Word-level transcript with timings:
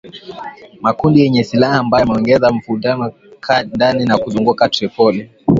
makundi 0.81 1.21
yenye 1.21 1.43
silaha 1.43 1.77
ambayo 1.77 2.01
yameongeza 2.05 2.51
mvutano 2.53 3.11
ndani 3.75 4.05
na 4.05 4.17
kuzunguka 4.17 4.69
Tripoli 4.69 5.29